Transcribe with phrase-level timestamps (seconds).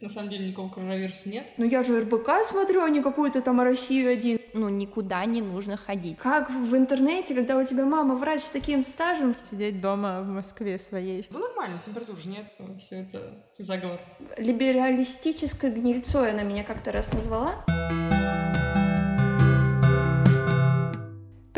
[0.00, 1.44] На самом деле никакого коронавируса нет.
[1.56, 4.38] Ну я же РБК смотрю, а не какую-то там Россию один.
[4.54, 6.18] Ну никуда не нужно ходить.
[6.18, 9.34] Как в интернете, когда у тебя мама врач с таким стажем?
[9.34, 11.26] Сидеть дома в Москве своей.
[11.30, 12.46] Ну нормально, температуры же нет,
[12.78, 13.98] все это заговор.
[14.36, 17.64] Либералистической гнильцой она меня как-то раз назвала.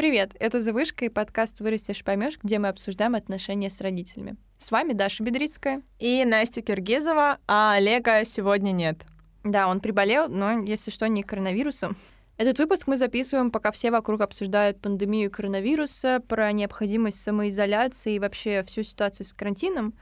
[0.01, 4.37] Привет, это «Завышка» и подкаст «Вырастешь, поймешь», где мы обсуждаем отношения с родителями.
[4.57, 5.82] С вами Даша Бедрицкая.
[5.99, 9.03] И Настя Киргизова, а Олега сегодня нет.
[9.45, 11.99] Да, он приболел, но, если что, не коронавирусом.
[12.39, 18.64] Этот выпуск мы записываем, пока все вокруг обсуждают пандемию коронавируса, про необходимость самоизоляции и вообще
[18.67, 19.93] всю ситуацию с карантином.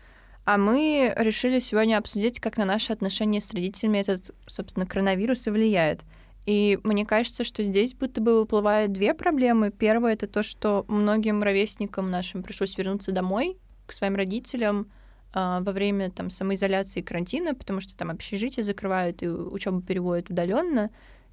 [0.45, 5.51] А мы решили сегодня обсудить, как на наши отношения с родителями этот, собственно, коронавирус и
[5.51, 6.03] влияет—
[6.48, 9.70] и мне кажется, что здесь будто бы выплывают две проблемы.
[9.70, 14.91] Первая— это то, что многим ровесникам нашим пришлось вернуться домой к своим родителям
[15.34, 20.30] э, во время там самоизоляции и карантина, потому что там общежитие закрывают и учебу переводят
[20.30, 20.89] удаленно.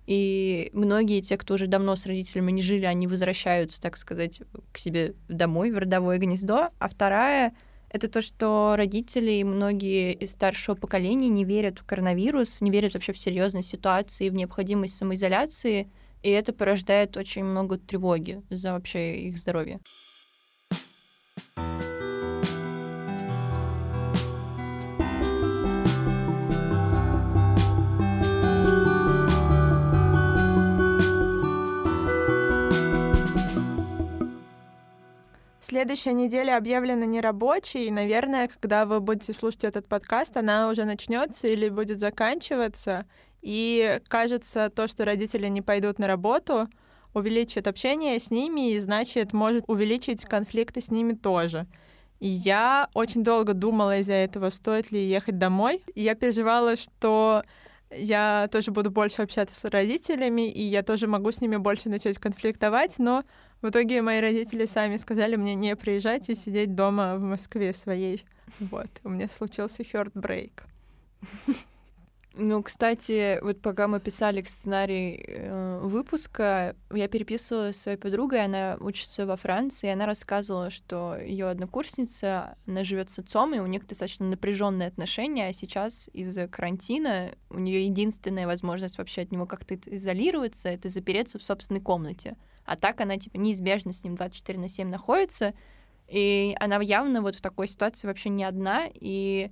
[0.06, 4.42] И многие те, кто уже давно с родителями не жили, они возвращаются, так сказать,
[4.74, 6.72] к себе домой, в родовое гнездо.
[6.78, 7.54] А вторая
[7.90, 12.94] это то, что родители и многие из старшего поколения не верят в коронавирус, не верят
[12.94, 15.90] вообще в серьезность ситуации, в необходимость самоизоляции,
[16.24, 19.80] и это порождает очень много тревоги за вообще их здоровье.
[35.76, 41.50] Следующая неделя объявлена нерабочей, и, наверное, когда вы будете слушать этот подкаст, она уже начнется
[41.50, 43.06] или будет заканчиваться.
[43.42, 46.70] И кажется, то, что родители не пойдут на работу,
[47.14, 51.68] увеличит общение с ними и, значит, может увеличить конфликты с ними тоже.
[52.22, 55.84] И я очень долго думала из-за этого, стоит ли ехать домой.
[55.94, 57.44] Я переживала, что
[57.92, 62.18] я тоже буду больше общаться с родителями, и я тоже могу с ними больше начать
[62.18, 63.26] конфликтовать, но
[63.66, 68.24] в итоге мои родители сами сказали мне не приезжать и сидеть дома в Москве своей.
[68.60, 70.52] Вот, у меня случился heartbreak.
[72.38, 78.78] Ну, кстати, вот пока мы писали сценарий э, выпуска, я переписывалась с своей подругой, она
[78.82, 83.68] учится во Франции, и она рассказывала, что ее однокурсница, она живет с отцом, и у
[83.68, 89.46] них достаточно напряженные отношения, а сейчас из-за карантина у нее единственная возможность вообще от него
[89.46, 92.36] как-то изолироваться, это запереться в собственной комнате.
[92.66, 95.54] А так она, типа, неизбежно с ним 24 на 7 находится,
[96.08, 99.52] и она явно вот в такой ситуации вообще не одна, и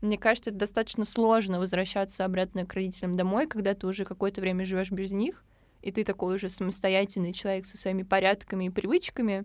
[0.00, 4.64] мне кажется, это достаточно сложно возвращаться обратно к родителям домой, когда ты уже какое-то время
[4.64, 5.44] живешь без них,
[5.82, 9.44] и ты такой уже самостоятельный человек со своими порядками и привычками.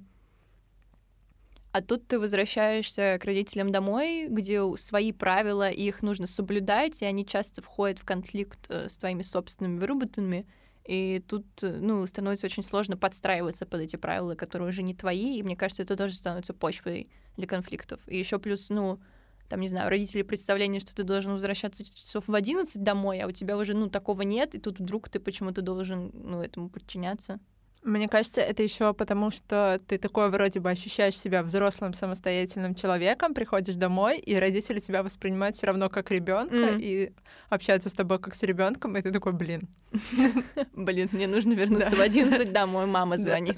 [1.71, 7.05] А тут ты возвращаешься к родителям домой, где свои правила, и их нужно соблюдать, и
[7.05, 10.45] они часто входят в конфликт э, с твоими собственными выработанными.
[10.85, 15.37] И тут, э, ну, становится очень сложно подстраиваться под эти правила, которые уже не твои,
[15.37, 18.01] и мне кажется, это тоже становится почвой для конфликтов.
[18.07, 18.99] И еще плюс, ну,
[19.47, 23.31] там, не знаю, родители представление, что ты должен возвращаться часов в 11 домой, а у
[23.31, 27.39] тебя уже, ну, такого нет, и тут вдруг ты почему-то должен, ну, этому подчиняться.
[27.83, 33.33] Мне кажется, это еще потому, что ты такой вроде бы ощущаешь себя взрослым самостоятельным человеком,
[33.33, 36.81] приходишь домой, и родители тебя воспринимают все равно как ребенка mm.
[36.81, 37.13] и
[37.49, 39.67] общаются с тобой как с ребенком, и ты такой, блин.
[40.73, 43.57] Блин, мне нужно вернуться в 11 домой, мама звонит.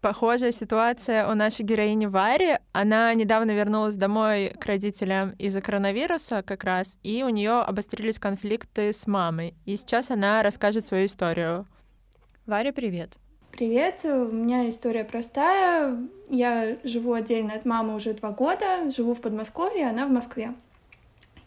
[0.00, 2.58] Похожая ситуация у нашей героини Вари.
[2.72, 8.92] Она недавно вернулась домой к родителям из-за коронавируса как раз, и у нее обострились конфликты
[8.92, 9.54] с мамой.
[9.64, 11.66] И сейчас она расскажет свою историю.
[12.46, 13.10] Варя, привет.
[13.50, 15.98] Привет, у меня история простая.
[16.28, 20.54] Я живу отдельно от мамы уже два года, живу в Подмосковье, она в Москве.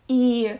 [0.09, 0.59] И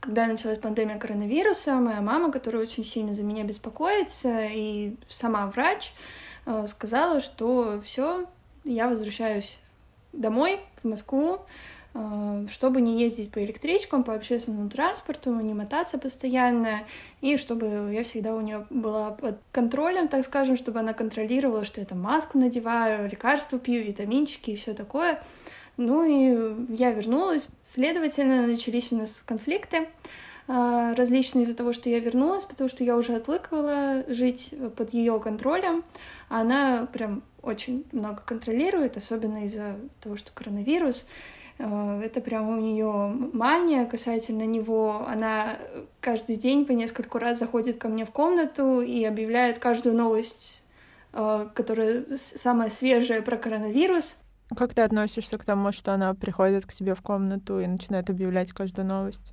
[0.00, 5.94] когда началась пандемия коронавируса, моя мама, которая очень сильно за меня беспокоится, и сама врач,
[6.44, 8.26] э, сказала, что все,
[8.64, 9.56] я возвращаюсь
[10.12, 11.40] домой, в Москву,
[12.50, 16.82] чтобы не ездить по электричкам, по общественному транспорту, не мотаться постоянно,
[17.20, 21.80] и чтобы я всегда у нее была под контролем, так скажем, чтобы она контролировала, что
[21.80, 25.22] я там маску надеваю, лекарства пью, витаминчики и все такое.
[25.76, 27.48] Ну и я вернулась.
[27.62, 29.88] Следовательно, начались у нас конфликты
[30.48, 35.20] э, различные из-за того, что я вернулась, потому что я уже отвыкла жить под ее
[35.20, 35.84] контролем.
[36.28, 41.06] Она прям очень много контролирует, особенно из-за того, что коронавирус.
[41.58, 45.06] Э, это прямо у нее мания касательно него.
[45.06, 45.58] Она
[46.00, 50.62] каждый день по несколько раз заходит ко мне в комнату и объявляет каждую новость,
[51.12, 54.18] э, которая самая свежая про коронавирус.
[54.56, 58.52] Как ты относишься к тому, что она приходит к тебе в комнату и начинает объявлять
[58.52, 59.32] каждую новость?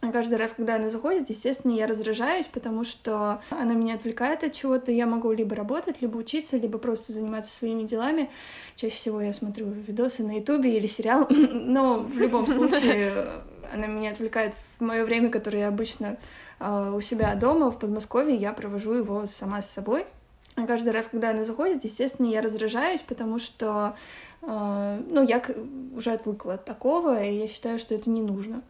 [0.00, 4.92] Каждый раз, когда она заходит, естественно, я раздражаюсь, потому что она меня отвлекает от чего-то.
[4.92, 8.30] Я могу либо работать, либо учиться, либо просто заниматься своими делами.
[8.76, 11.26] Чаще всего я смотрю видосы на Ютубе или сериал.
[11.30, 13.42] Но в любом случае
[13.72, 16.16] она меня отвлекает в мое время, которое я обычно
[16.60, 20.06] э, у себя дома в Подмосковье, я провожу его сама с собой.
[20.66, 23.96] Каждый раз, когда она заходит, естественно, я раздражаюсь, потому что,
[24.42, 25.42] э, ну, я
[25.94, 28.62] уже отвыкла от такого, и я считаю, что это не нужно.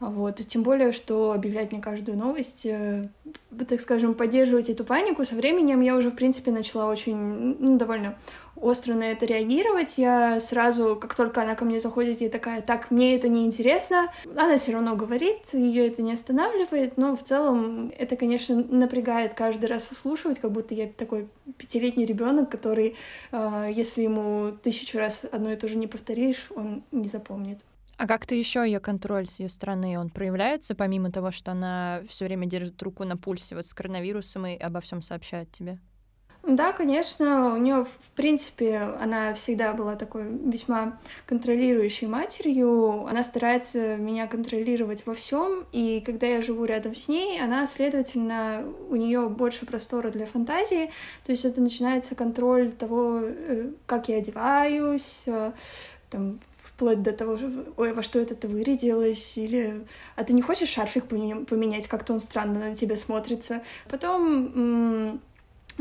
[0.00, 0.36] Вот.
[0.36, 3.10] Тем более, что объявлять мне каждую новость, э,
[3.68, 7.16] так скажем, поддерживать эту панику, со временем я уже, в принципе, начала очень,
[7.58, 8.16] ну, довольно
[8.56, 9.98] остро на это реагировать.
[9.98, 14.10] Я сразу, как только она ко мне заходит, я такая, так, мне это не интересно.
[14.34, 19.66] Она все равно говорит, ее это не останавливает, но в целом это, конечно, напрягает каждый
[19.66, 22.96] раз выслушивать, как будто я такой пятилетний ребенок, который,
[23.32, 27.58] э, если ему тысячу раз одно и то же не повторишь, он не запомнит.
[28.00, 32.24] А как-то еще ее контроль с ее стороны, он проявляется, помимо того, что она все
[32.24, 35.78] время держит руку на пульсе вот с коронавирусом и обо всем сообщает тебе?
[36.42, 43.04] Да, конечно, у нее, в принципе, она всегда была такой весьма контролирующей матерью.
[43.04, 48.64] Она старается меня контролировать во всем, и когда я живу рядом с ней, она, следовательно,
[48.88, 50.90] у нее больше простора для фантазии.
[51.26, 55.52] То есть это начинается контроль того, э, как я одеваюсь, э,
[56.08, 56.40] там,
[56.80, 57.38] вплоть до того,
[57.76, 59.84] ой, во что это ты вырядилась, или
[60.16, 63.62] а ты не хочешь шарфик поменять, как-то он странно на тебя смотрится.
[63.90, 65.20] Потом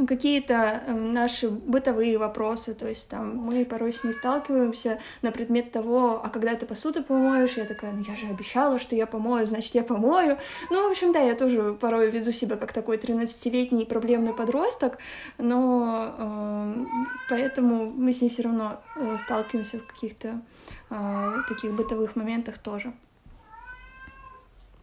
[0.06, 5.72] какие-то эм, наши бытовые вопросы, то есть там мы порой с ней сталкиваемся на предмет
[5.72, 9.46] того, а когда ты посуду помоешь, я такая, ну я же обещала, что я помою,
[9.46, 10.38] значит я помою.
[10.70, 14.98] Ну, в общем, да, я тоже порой веду себя как такой 13-летний проблемный подросток,
[15.38, 16.86] но э,
[17.30, 20.42] поэтому мы с ней все равно э, сталкиваемся в каких-то
[20.90, 22.94] э, таких бытовых моментах тоже.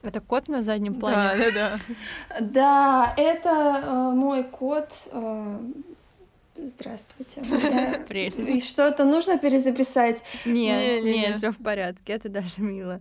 [0.03, 1.17] Это кот на заднем плане?
[1.17, 2.41] Да, да, да.
[2.41, 4.91] Да, это э, мой кот.
[5.11, 5.59] Э,
[6.57, 7.43] здравствуйте.
[8.09, 8.39] Прелесть.
[8.39, 10.23] И что-то нужно перезаписать?
[10.45, 13.01] Нет, нет, нет, все в порядке, это даже мило.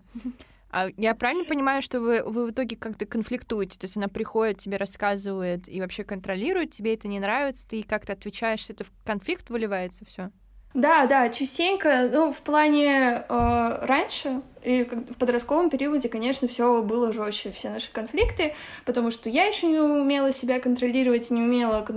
[0.72, 3.80] А я правильно понимаю, что вы, вы в итоге как-то конфликтуете?
[3.80, 8.13] То есть она приходит, тебе рассказывает и вообще контролирует, тебе это не нравится, ты как-то
[8.13, 10.31] отвечаешь, что это в конфликт выливается все?
[10.75, 17.13] Да, да, частенько, ну, в плане э, раньше, и в подростковом периоде, конечно, все было
[17.13, 21.88] жестче, все наши конфликты, потому что я еще не умела себя контролировать, не умела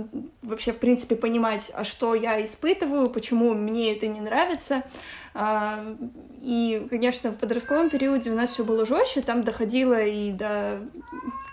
[0.43, 4.83] вообще, в принципе, понимать, а что я испытываю, почему мне это не нравится.
[5.33, 5.83] А,
[6.41, 10.79] и, конечно, в подростковом периоде у нас все было жестче, там доходило и до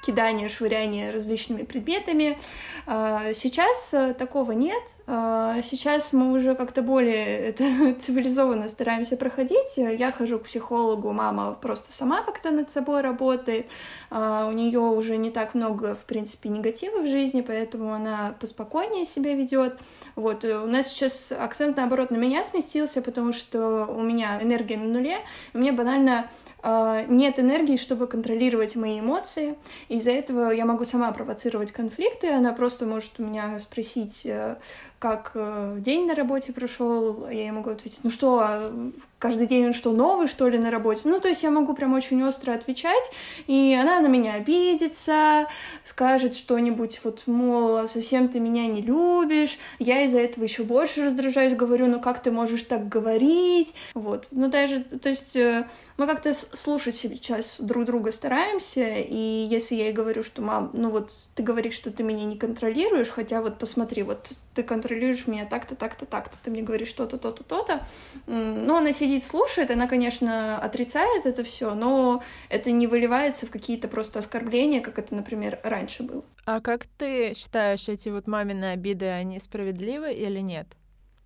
[0.06, 2.38] кидания, швыряния различными предметами.
[2.86, 4.96] А, сейчас э, такого нет.
[5.06, 9.76] А, сейчас мы уже как-то более это цивилизованно стараемся проходить.
[9.76, 13.66] Я хожу к психологу, мама просто сама как-то над собой работает.
[14.10, 19.34] У нее уже не так много, в принципе, негатива в жизни, поэтому она поспокойнее себя
[19.34, 19.80] ведет.
[20.14, 24.76] Вот э, у нас сейчас акцент наоборот на меня сместился, потому что у меня энергия
[24.76, 25.18] на нуле,
[25.52, 26.30] и мне банально
[26.64, 29.56] нет энергии, чтобы контролировать мои эмоции.
[29.88, 32.32] Из-за этого я могу сама провоцировать конфликты.
[32.32, 34.56] Она просто может у меня спросить, э,
[34.98, 38.72] как э, день на работе прошел, я ей могу ответить, ну что, а
[39.18, 41.02] каждый день он что, новый, что ли, на работе?
[41.04, 43.10] Ну, то есть я могу прям очень остро отвечать,
[43.46, 45.48] и она на меня обидится,
[45.84, 51.54] скажет что-нибудь, вот, мол, совсем ты меня не любишь, я из-за этого еще больше раздражаюсь,
[51.54, 55.68] говорю, ну как ты можешь так говорить, вот, ну даже, то есть э,
[55.98, 60.88] мы как-то слушать сейчас друг друга стараемся, и если я ей говорю, что, мам, ну
[60.88, 65.26] вот ты говоришь, что ты меня не контролируешь, хотя вот посмотри, вот ты контролируешь контролируешь
[65.26, 67.86] меня так-то, так-то, так-то, ты мне говоришь что-то, то-то, то-то.
[68.26, 73.88] Ну, она сидит, слушает, она, конечно, отрицает это все, но это не выливается в какие-то
[73.88, 76.22] просто оскорбления, как это, например, раньше было.
[76.44, 80.68] А как ты считаешь, эти вот мамины обиды, они справедливы или нет?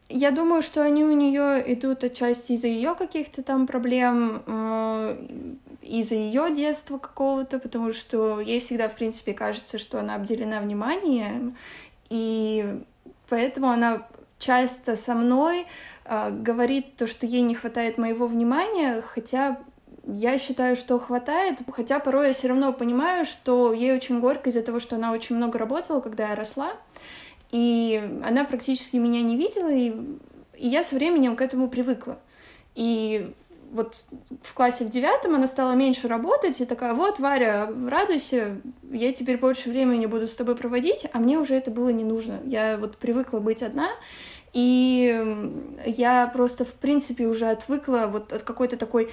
[0.09, 5.27] Я думаю, что они у нее идут отчасти из-за ее каких-то там проблем, э,
[5.83, 11.57] из-за ее детства какого-то, потому что ей всегда, в принципе, кажется, что она обделена вниманием,
[12.09, 12.83] и
[13.31, 14.07] поэтому она
[14.39, 15.67] часто со мной
[16.05, 19.59] э, говорит то, что ей не хватает моего внимания, хотя
[20.07, 24.63] я считаю, что хватает, хотя порой я все равно понимаю, что ей очень горько из-за
[24.63, 26.73] того, что она очень много работала, когда я росла,
[27.51, 29.95] и она практически меня не видела, и,
[30.57, 32.19] и я со временем к этому привыкла.
[32.75, 33.33] И
[33.71, 33.95] вот
[34.43, 38.61] в классе в девятом она стала меньше работать, и такая, вот, Варя, радуйся,
[38.91, 42.41] я теперь больше времени буду с тобой проводить, а мне уже это было не нужно.
[42.45, 43.91] Я вот привыкла быть одна,
[44.53, 45.53] и
[45.87, 49.11] я просто, в принципе, уже отвыкла вот от какой-то такой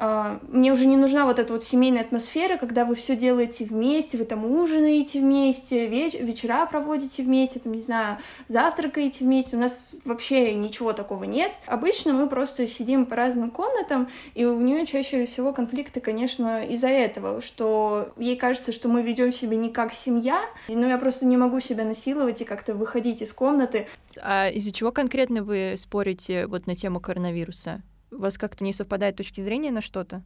[0.00, 4.24] мне уже не нужна вот эта вот семейная атмосфера, когда вы все делаете вместе, вы
[4.24, 9.56] там ужинаете вместе, веч вечера проводите вместе, там, не знаю, завтракаете вместе.
[9.56, 11.52] У нас вообще ничего такого нет.
[11.66, 16.88] Обычно мы просто сидим по разным комнатам, и у нее чаще всего конфликты, конечно, из-за
[16.88, 21.36] этого, что ей кажется, что мы ведем себя не как семья, но я просто не
[21.36, 23.86] могу себя насиловать и как-то выходить из комнаты.
[24.22, 27.82] А из-за чего конкретно вы спорите вот на тему коронавируса?
[28.10, 30.22] У вас как-то не совпадает точки зрения на что-то?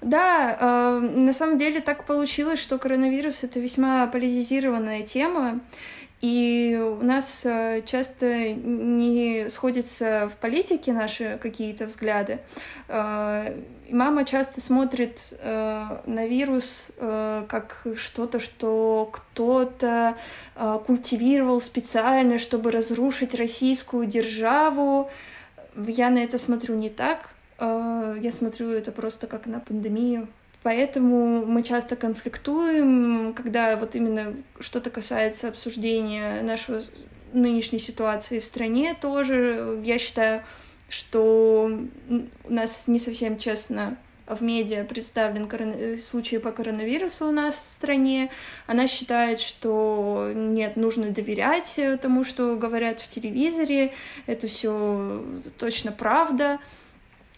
[0.00, 5.60] Да, э, на самом деле так получилось, что коронавирус это весьма политизированная тема,
[6.20, 12.40] и у нас э, часто не сходятся в политике наши какие-то взгляды.
[12.88, 13.56] Э,
[13.88, 20.16] мама часто смотрит э, на вирус как что-то, что кто-то
[20.86, 25.10] культивировал специально, чтобы разрушить российскую державу.
[25.76, 27.30] Я на это смотрю не так.
[27.58, 30.28] Э, я смотрю это просто как на пандемию.
[30.62, 36.82] Поэтому мы часто конфликтуем, когда вот именно что-то касается обсуждения нашего
[37.32, 39.80] нынешней ситуации в стране тоже.
[39.84, 40.42] Я считаю,
[40.88, 41.70] что
[42.44, 43.96] у нас не совсем честно
[44.34, 45.74] в медиа представлен корон...
[45.98, 48.30] случай по коронавирусу у нас в стране.
[48.66, 53.92] Она считает, что нет, нужно доверять тому, что говорят в телевизоре.
[54.26, 55.22] Это все
[55.58, 56.58] точно правда.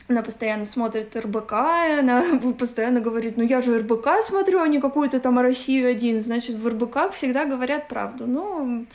[0.09, 1.53] Она постоянно смотрит РБК,
[2.01, 2.25] она
[2.59, 6.69] постоянно говорит, ну я же РБК смотрю, а не какую-то там Россию один, значит, в
[6.69, 8.27] РБК всегда говорят правду.
[8.27, 8.87] Ну,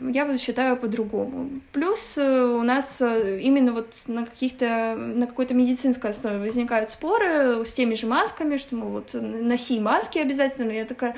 [0.00, 1.50] я считаю по-другому.
[1.72, 7.64] Плюс э, у нас э, именно вот на каких-то, на какой-то медицинской основе возникают споры
[7.64, 10.72] с теми же масками, что, мол, вот носи маски обязательно.
[10.72, 11.16] Я такая,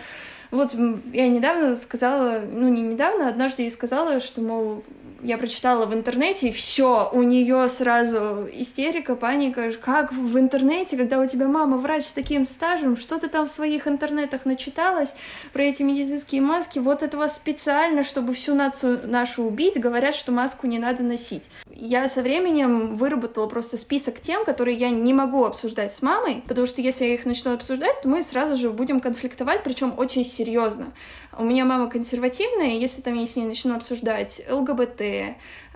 [0.50, 0.75] вот
[1.12, 4.85] я недавно сказала, ну не недавно, однажды ей сказала, что, мол,
[5.22, 9.72] я прочитала в интернете, и все, у нее сразу истерика, паника.
[9.72, 13.50] Как в интернете, когда у тебя мама врач с таким стажем, что ты там в
[13.50, 15.14] своих интернетах начиталась
[15.52, 16.78] про эти медицинские маски?
[16.78, 21.44] Вот этого специально, чтобы всю нацию нашу убить, говорят, что маску не надо носить.
[21.70, 26.66] Я со временем выработала просто список тем, которые я не могу обсуждать с мамой, потому
[26.66, 30.92] что если я их начну обсуждать, то мы сразу же будем конфликтовать, причем очень серьезно.
[31.37, 35.07] У меня мама консервативная, если там я с ней начну обсуждать ЛГБТ,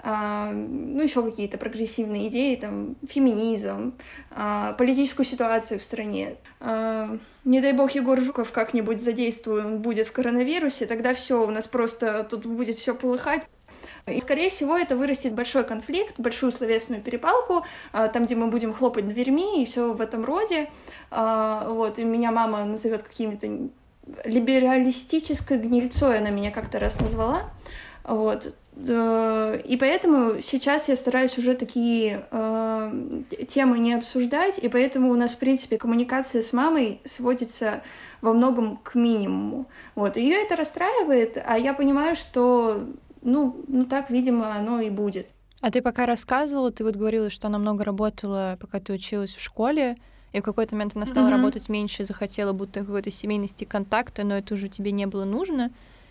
[0.04, 3.94] а, ну, еще какие-то прогрессивные идеи, там, феминизм,
[4.30, 6.36] а, политическую ситуацию в стране.
[6.60, 11.68] А, не дай бог Егор Жуков как-нибудь задействуем будет в коронавирусе, тогда все, у нас
[11.68, 13.46] просто тут будет все полыхать.
[14.06, 19.08] И, скорее всего, это вырастет большой конфликт, большую словесную перепалку, там, где мы будем хлопать
[19.08, 20.68] дверьми и все в этом роде.
[21.10, 23.70] Вот, и меня мама назовет какими-то
[24.24, 27.50] либералистической гнильцой, она меня как-то раз назвала.
[28.04, 28.54] Вот.
[28.74, 35.34] И поэтому сейчас я стараюсь уже такие э, темы не обсуждать, и поэтому у нас,
[35.34, 37.82] в принципе, коммуникация с мамой сводится
[38.22, 39.66] во многом к минимуму.
[39.94, 40.16] Вот.
[40.16, 42.86] Ее это расстраивает, а я понимаю, что,
[43.20, 45.28] ну, ну так, видимо, оно и будет.
[45.60, 49.42] А ты пока рассказывала, ты вот говорила, что она много работала, пока ты училась в
[49.42, 49.96] школе,
[50.32, 51.30] и в какой-то момент она стала mm-hmm.
[51.30, 55.70] работать меньше, захотела будто какой-то семейности контакта, но это уже тебе не было нужно.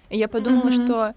[0.09, 0.85] И я подумала, mm-hmm.
[0.85, 1.15] что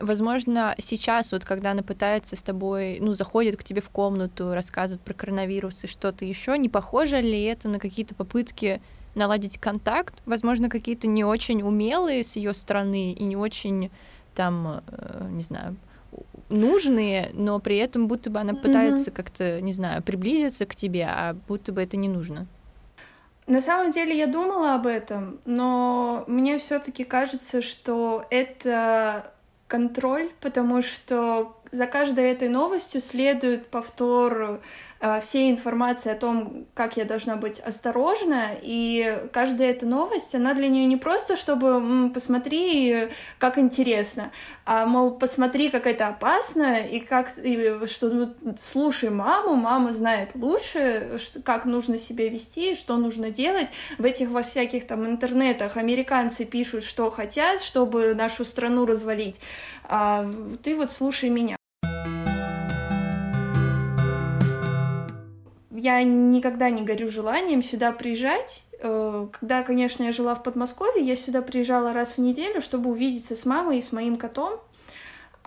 [0.00, 5.02] Возможно, сейчас, вот когда она пытается с тобой, ну, заходит к тебе в комнату, рассказывает
[5.02, 8.82] про коронавирус и что-то еще, не похоже ли это на какие-то попытки
[9.14, 10.14] наладить контакт?
[10.26, 13.90] Возможно, какие-то не очень умелые с ее стороны и не очень
[14.34, 15.76] там, э, не знаю,
[16.50, 19.14] нужные, но при этом будто бы она пытается mm-hmm.
[19.14, 22.46] как-то, не знаю, приблизиться к тебе, а будто бы это не нужно.
[23.46, 29.32] На самом деле я думала об этом, но мне все-таки кажется, что это
[29.66, 34.60] контроль, потому что за каждой этой новостью следует повтор
[35.20, 40.68] всей информации о том, как я должна быть осторожна, и каждая эта новость, она для
[40.68, 44.30] нее не просто, чтобы посмотри, как интересно,
[44.64, 50.30] а, мол, посмотри, как это опасно, и как, и, что, ну, слушай маму, мама знает
[50.34, 53.68] лучше, что, как нужно себя вести, что нужно делать.
[53.98, 59.36] В этих во всяких там интернетах американцы пишут, что хотят, чтобы нашу страну развалить,
[59.84, 60.26] а
[60.62, 61.56] ты вот слушай меня.
[65.76, 68.64] Я никогда не горю желанием сюда приезжать.
[68.80, 73.36] Э, когда, конечно, я жила в Подмосковье, я сюда приезжала раз в неделю, чтобы увидеться
[73.36, 74.60] с мамой и с моим котом.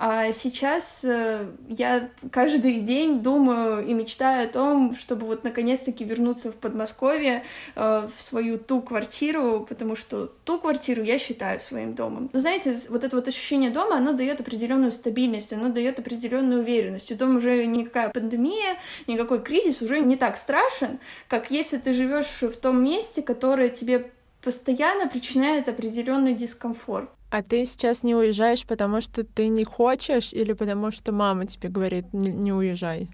[0.02, 6.54] А сейчас э, я каждый день думаю и мечтаю о том, чтобы вот наконец-таки вернуться
[6.54, 7.44] в Подмосковье,
[7.76, 12.30] э, в свою ту квартиру, потому что ту квартиру я считаю своим домом.
[12.32, 17.12] Но знаете, вот это вот ощущение дома, оно дает определенную стабильность, оно дает определенную уверенность.
[17.12, 22.42] И дом уже никакая пандемия, никакой кризис уже не так страшен, как если ты живешь
[22.42, 27.10] в том месте, которое тебе постоянно причиняет определенный дискомфорт.
[27.30, 31.70] А ты сейчас не уезжаешь, потому что ты не хочешь, или потому что мама тебе
[31.70, 33.08] говорит, не, уезжай?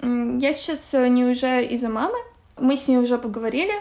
[0.00, 2.16] Я сейчас э, не уезжаю из-за мамы.
[2.56, 3.74] Мы с ней уже поговорили.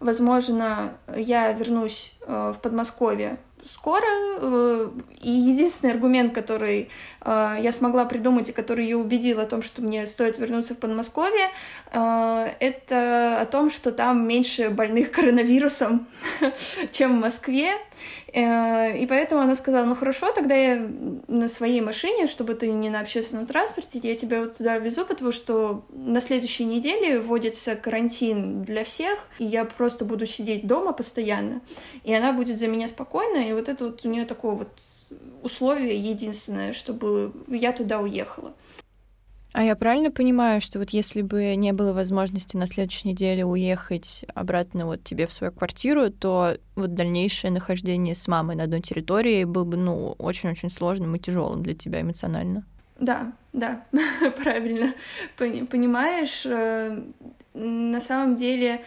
[0.00, 4.06] Возможно, я вернусь э, в Подмосковье скоро.
[4.40, 4.90] Э,
[5.20, 6.90] и единственный аргумент, который
[7.24, 11.50] я смогла придумать и который ее убедил о том, что мне стоит вернуться в Подмосковье,
[11.90, 16.06] это о том, что там меньше больных коронавирусом,
[16.92, 17.72] чем в Москве.
[18.32, 20.86] Э, и поэтому она сказала, ну хорошо, тогда я
[21.28, 25.32] на своей машине, чтобы ты не на общественном транспорте, я тебя вот туда везу, потому
[25.32, 31.62] что на следующей неделе вводится карантин для всех, и я просто буду сидеть дома постоянно,
[32.04, 34.68] и она будет за меня спокойна, и вот это вот у нее такое вот
[35.42, 38.52] условие единственное, чтобы я туда уехала.
[39.58, 44.24] А я правильно понимаю, что вот если бы не было возможности на следующей неделе уехать
[44.32, 49.42] обратно вот тебе в свою квартиру, то вот дальнейшее нахождение с мамой на одной территории
[49.42, 52.66] было бы, ну, очень-очень сложным и тяжелым для тебя эмоционально?
[53.00, 53.82] Да, да,
[54.44, 54.94] правильно.
[55.36, 57.02] Понимаешь, э,
[57.54, 58.84] на самом деле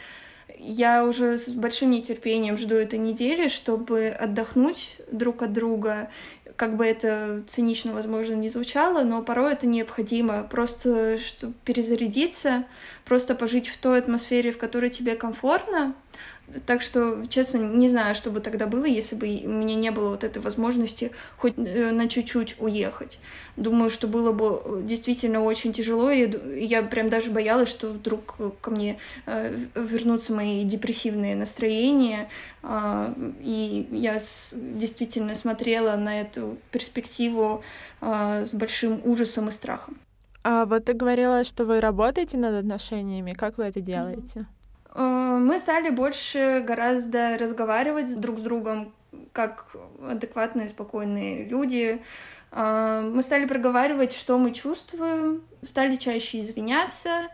[0.58, 6.10] я уже с большим нетерпением жду этой недели, чтобы отдохнуть друг от друга
[6.56, 10.44] как бы это цинично, возможно, не звучало, но порой это необходимо.
[10.44, 12.66] Просто чтобы перезарядиться,
[13.06, 15.94] просто пожить в той атмосфере, в которой тебе комфортно,
[16.66, 20.10] так что, честно, не знаю, что бы тогда было, если бы у меня не было
[20.10, 23.20] вот этой возможности хоть э, на чуть-чуть уехать.
[23.56, 26.30] Думаю, что было бы э, действительно очень тяжело, и
[26.66, 32.30] я прям даже боялась, что вдруг ко мне э, вернутся мои депрессивные настроения,
[32.64, 37.64] а, и я действительно смотрела на эту перспективу
[38.00, 39.98] а, с большим ужасом и страхом.
[40.44, 43.34] А вот ты говорила, что вы работаете над отношениями.
[43.34, 44.40] Как вы это делаете?
[44.40, 44.61] Mm-hmm.
[44.94, 48.94] Э, мы стали больше гораздо разговаривать друг с другом,
[49.32, 52.02] как адекватные, спокойные люди.
[52.52, 57.28] Э, мы стали проговаривать, что мы чувствуем, стали чаще извиняться,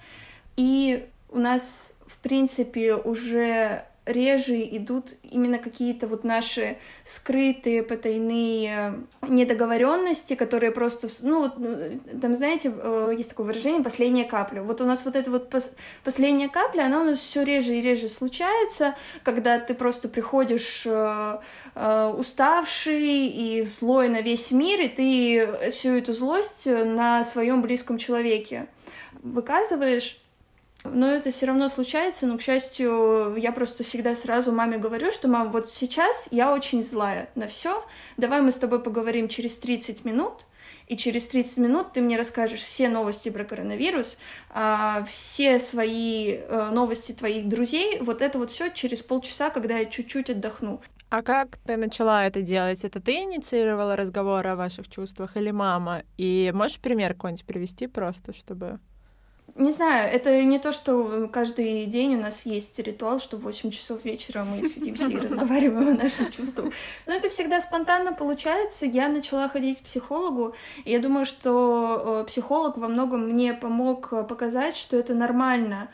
[0.55, 10.35] и у нас, в принципе, уже реже идут именно какие-то вот наши скрытые, потайные недоговоренности,
[10.35, 14.61] которые просто, ну, вот, ну, там, знаете, э, есть такое выражение «последняя капля».
[14.61, 15.71] Вот у нас вот эта вот пос
[16.03, 21.39] последняя капля, она у нас все реже и реже случается, когда ты просто приходишь э,
[21.75, 27.97] э, уставший и злой на весь мир, и ты всю эту злость на своем близком
[27.97, 28.67] человеке
[29.23, 30.19] выказываешь,
[30.83, 35.27] но это все равно случается, но, к счастью, я просто всегда сразу маме говорю, что,
[35.27, 37.83] мам, вот сейчас я очень злая на все,
[38.17, 40.45] давай мы с тобой поговорим через 30 минут,
[40.87, 44.17] и через 30 минут ты мне расскажешь все новости про коронавирус,
[44.49, 49.85] а, все свои а, новости твоих друзей, вот это вот все через полчаса, когда я
[49.85, 50.81] чуть-чуть отдохну.
[51.09, 52.83] А как ты начала это делать?
[52.83, 56.03] Это ты инициировала разговор о ваших чувствах или мама?
[56.17, 58.79] И можешь пример какой-нибудь привести просто, чтобы
[59.57, 63.71] не знаю, это не то, что каждый день у нас есть ритуал, что в 8
[63.71, 66.73] часов вечера мы сидимся и разговариваем о наших чувствах.
[67.05, 68.85] Но это всегда спонтанно получается.
[68.85, 74.09] Я начала ходить к психологу, и я думаю, что э, психолог во многом мне помог
[74.27, 75.89] показать, что это нормально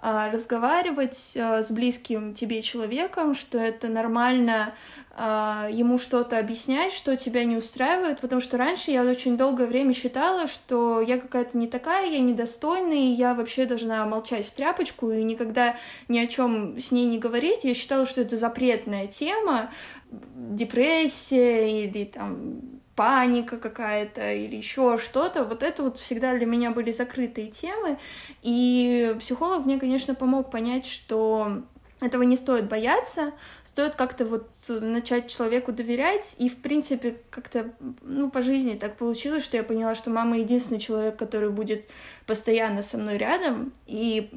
[0.00, 4.74] разговаривать а, с близким тебе человеком, что это нормально
[5.10, 9.92] а, ему что-то объяснять, что тебя не устраивает, потому что раньше я очень долгое время
[9.92, 15.10] считала, что я какая-то не такая, я недостойная, и я вообще должна молчать в тряпочку
[15.10, 17.64] и никогда ни о чем с ней не говорить.
[17.64, 19.70] Я считала, что это запретная тема,
[20.10, 25.44] депрессия или там паника какая-то или еще что-то.
[25.44, 27.96] Вот это вот всегда для меня были закрытые темы.
[28.42, 31.62] И психолог мне, конечно, помог понять, что
[32.00, 33.32] этого не стоит бояться,
[33.62, 37.70] стоит как-то вот начать человеку доверять, и, в принципе, как-то,
[38.02, 41.88] ну, по жизни так получилось, что я поняла, что мама единственный человек, который будет
[42.26, 44.28] постоянно со мной рядом, и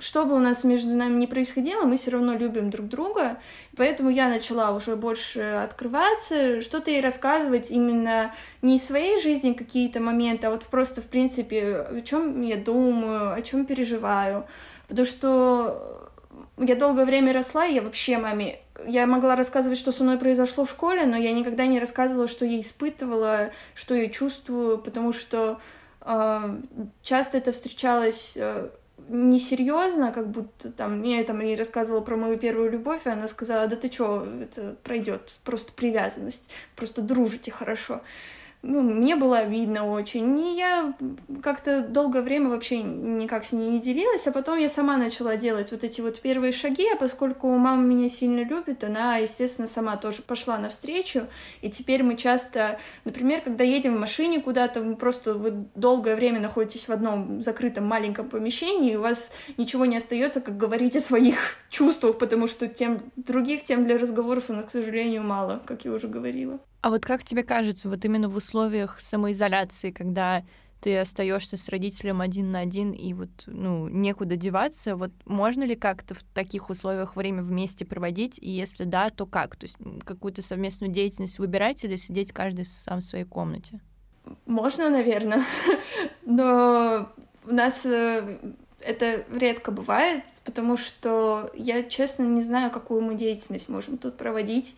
[0.00, 3.38] что бы у нас между нами ни происходило, мы все равно любим друг друга,
[3.76, 10.00] поэтому я начала уже больше открываться, что-то ей рассказывать именно не из своей жизни какие-то
[10.00, 14.46] моменты, а вот просто, в принципе, о чем я думаю, о чем переживаю,
[14.88, 16.10] потому что
[16.58, 18.60] я долгое время росла, и я вообще маме...
[18.86, 22.46] Я могла рассказывать, что со мной произошло в школе, но я никогда не рассказывала, что
[22.46, 25.60] я испытывала, что я чувствую, потому что
[26.00, 26.60] э,
[27.02, 28.70] часто это встречалось э,
[29.10, 33.66] несерьезно, как будто там я там ей рассказывала про мою первую любовь, и она сказала,
[33.66, 38.02] да ты чё, это пройдет, просто привязанность, просто дружите хорошо
[38.62, 40.38] ну, мне было обидно очень.
[40.38, 40.94] И я
[41.42, 45.70] как-то долгое время вообще никак с ней не делилась, а потом я сама начала делать
[45.70, 50.20] вот эти вот первые шаги, а поскольку мама меня сильно любит, она, естественно, сама тоже
[50.20, 51.26] пошла навстречу,
[51.62, 56.38] и теперь мы часто, например, когда едем в машине куда-то, вы просто вы долгое время
[56.38, 61.00] находитесь в одном закрытом маленьком помещении, и у вас ничего не остается, как говорить о
[61.00, 65.86] своих чувствах, потому что тем других тем для разговоров у нас, к сожалению, мало, как
[65.86, 66.60] я уже говорила.
[66.82, 70.44] А вот как тебе кажется, вот именно в условиях самоизоляции, когда
[70.80, 75.76] ты остаешься с родителем один на один и вот ну некуда деваться, вот можно ли
[75.76, 79.56] как-то в таких условиях время вместе проводить, и если да, то как?
[79.56, 83.80] То есть какую-то совместную деятельность выбирать или сидеть каждый сам в своей комнате?
[84.46, 85.44] Можно, наверное,
[86.24, 87.12] но
[87.44, 88.38] у нас э,
[88.80, 94.74] это редко бывает, потому что я, честно, не знаю, какую мы деятельность можем тут проводить.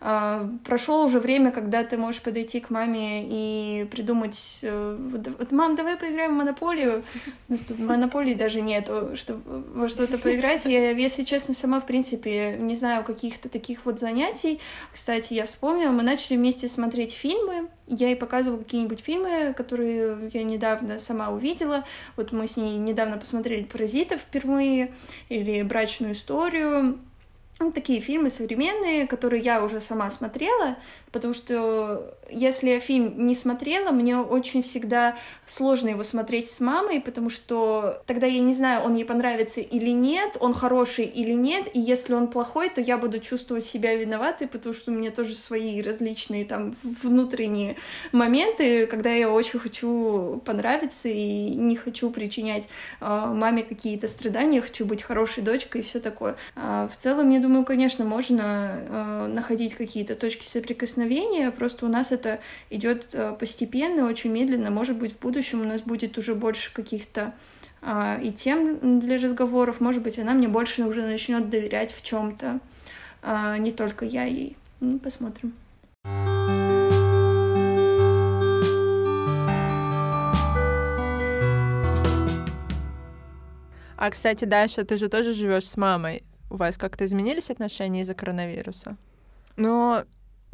[0.00, 4.96] А, прошло уже время, когда ты можешь подойти к маме и придумать, э,
[5.38, 7.02] вот, мам, давай поиграем в монополию.
[7.48, 10.64] У нас тут монополии даже нету, чтобы во что-то поиграть.
[10.66, 14.60] Я, если честно, сама, в принципе, не знаю каких-то таких вот занятий.
[14.92, 17.68] Кстати, я вспомнила, мы начали вместе смотреть фильмы.
[17.86, 21.84] Я ей показывала какие-нибудь фильмы, которые я недавно сама увидела.
[22.16, 24.92] Вот мы с ней недавно посмотрели «Паразитов» впервые
[25.28, 26.98] или «Брачную историю».
[27.58, 30.76] Ну, такие фильмы современные, которые я уже сама смотрела,
[31.16, 37.00] потому что если я фильм не смотрела, мне очень всегда сложно его смотреть с мамой,
[37.00, 41.68] потому что тогда я не знаю, он ей понравится или нет, он хороший или нет,
[41.72, 45.36] и если он плохой, то я буду чувствовать себя виноватой, потому что у меня тоже
[45.36, 47.76] свои различные там внутренние
[48.12, 52.68] моменты, когда я очень хочу понравиться и не хочу причинять
[53.00, 56.36] э, маме какие-то страдания, хочу быть хорошей дочкой и все такое.
[56.56, 61.05] А в целом, я думаю, конечно, можно э, находить какие-то точки соприкосновения,
[61.50, 62.40] просто у нас это
[62.70, 64.70] идет э, постепенно, очень медленно.
[64.70, 67.32] Может быть, в будущем у нас будет уже больше каких-то
[67.82, 69.80] а, и тем для разговоров.
[69.80, 72.60] Может быть, она мне больше уже начнет доверять в чем-то,
[73.22, 74.56] а, не только я ей.
[74.80, 75.54] Ну, посмотрим.
[83.96, 86.22] А, кстати, Даша, ты же тоже живешь с мамой.
[86.50, 88.96] У вас как-то изменились отношения из-за коронавируса?
[89.56, 90.04] Ну,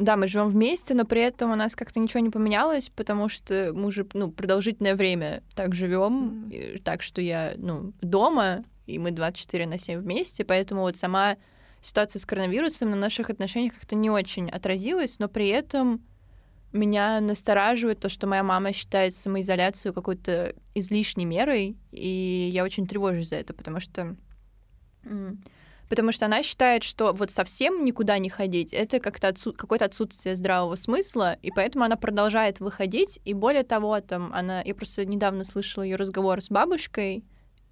[0.03, 3.71] да, мы живем вместе, но при этом у нас как-то ничего не поменялось, потому что
[3.73, 6.81] мы уже ну, продолжительное время так живем, mm-hmm.
[6.83, 11.37] так что я ну, дома, и мы 24 на 7 вместе, поэтому вот сама
[11.81, 16.01] ситуация с коронавирусом на наших отношениях как-то не очень отразилась, но при этом
[16.71, 23.29] меня настораживает то, что моя мама считает самоизоляцию какой-то излишней мерой, и я очень тревожусь
[23.29, 24.15] за это, потому что
[25.89, 30.35] потому что она считает, что вот совсем никуда не ходить, это как-то отсу- какое-то отсутствие
[30.35, 35.43] здравого смысла, и поэтому она продолжает выходить, и более того, там она, я просто недавно
[35.43, 37.23] слышала ее разговор с бабушкой,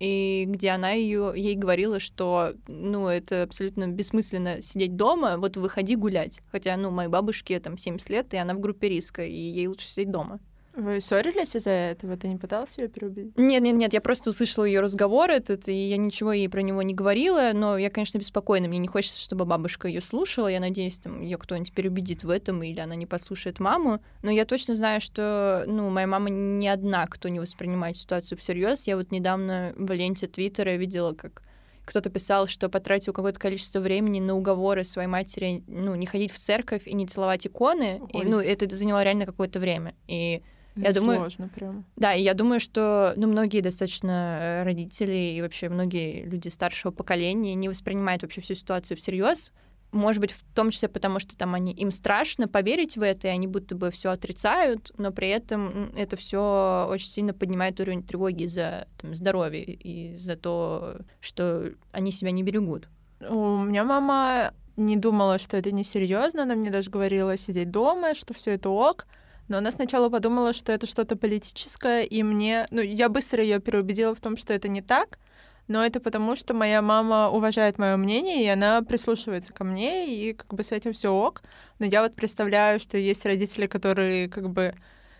[0.01, 5.95] и где она ее, ей говорила, что, ну, это абсолютно бессмысленно сидеть дома, вот выходи
[5.95, 6.39] гулять.
[6.51, 9.87] Хотя, ну, моей бабушке там 70 лет, и она в группе риска, и ей лучше
[9.87, 10.39] сидеть дома.
[10.73, 12.15] Вы ссорились из-за этого?
[12.15, 13.37] Ты не пытался ее переубедить?
[13.37, 16.81] Нет, нет, нет, я просто услышала ее разговор этот, и я ничего ей про него
[16.81, 18.67] не говорила, но я, конечно, беспокойна.
[18.67, 20.47] Мне не хочется, чтобы бабушка ее слушала.
[20.47, 24.01] Я надеюсь, там ее кто-нибудь переубедит в этом, или она не послушает маму.
[24.21, 28.87] Но я точно знаю, что ну, моя мама не одна, кто не воспринимает ситуацию всерьез.
[28.87, 31.43] Я вот недавно в ленте Твиттера видела, как
[31.83, 36.37] кто-то писал, что потратил какое-то количество времени на уговоры своей матери, ну, не ходить в
[36.37, 38.01] церковь и не целовать иконы.
[38.13, 39.95] И, ну, это заняло реально какое-то время.
[40.07, 40.43] И
[40.75, 41.85] я думаю, сложно прям.
[41.95, 46.91] Да, и я думаю, что ну, многие достаточно э, родители и вообще многие люди старшего
[46.91, 49.51] поколения не воспринимают вообще всю ситуацию всерьез.
[49.91, 53.31] Может быть, в том числе потому, что там они им страшно поверить в это, и
[53.31, 58.45] они будто бы все отрицают, но при этом это все очень сильно поднимает уровень тревоги
[58.45, 62.87] за там, здоровье и за то, что они себя не берегут.
[63.19, 68.33] У меня мама не думала, что это несерьезно, она мне даже говорила сидеть дома, что
[68.33, 69.05] все это ок.
[69.51, 72.65] Но она сначала подумала, что это что-то политическое, и мне...
[72.71, 75.19] Ну, я быстро ее переубедила в том, что это не так,
[75.67, 80.31] но это потому, что моя мама уважает мое мнение, и она прислушивается ко мне, и
[80.31, 81.41] как бы с этим все ок.
[81.79, 84.73] Но я вот представляю, что есть родители, которые как бы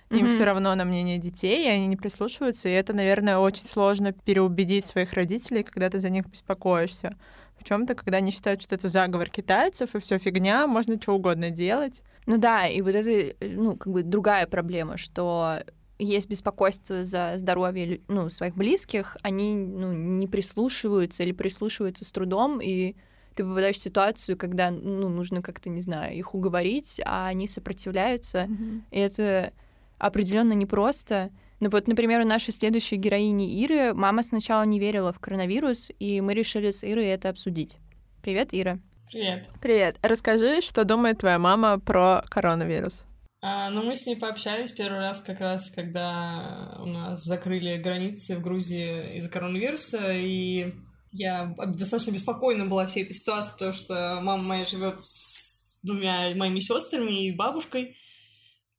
[0.10, 0.34] им mm-hmm.
[0.34, 4.86] все равно на мнение детей, и они не прислушиваются, и это, наверное, очень сложно переубедить
[4.86, 7.17] своих родителей, когда ты за них беспокоишься.
[7.62, 11.50] В чем-то, когда они считают, что это заговор китайцев, и все фигня, можно что угодно
[11.50, 12.04] делать.
[12.26, 15.63] Ну да, и вот это, ну, как бы другая проблема, что
[15.97, 22.60] есть беспокойство за здоровье ну, своих близких, они ну, не прислушиваются или прислушиваются с трудом,
[22.62, 22.95] и
[23.36, 28.47] ты попадаешь в ситуацию, когда ну, нужно как-то, не знаю, их уговорить, а они сопротивляются.
[28.50, 28.82] Mm-hmm.
[28.91, 29.54] И это
[30.00, 31.30] определенно непросто.
[31.62, 36.19] Ну вот, например, у нашей следующей героини Иры мама сначала не верила в коронавирус, и
[36.19, 37.78] мы решили с Ирой это обсудить.
[38.24, 38.80] Привет, Ира.
[39.12, 39.47] Привет.
[39.62, 40.00] Привет.
[40.02, 43.06] Расскажи, что думает твоя мама про коронавирус.
[43.43, 48.38] А, ну, мы с ней пообщались первый раз как раз, когда у нас закрыли границы
[48.38, 50.71] в Грузии из-за коронавируса, и
[51.12, 56.60] я достаточно беспокойна была всей этой ситуации, потому что мама моя живет с двумя моими
[56.60, 57.97] сестрами и бабушкой,